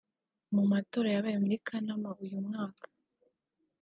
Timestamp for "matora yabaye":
0.71-1.37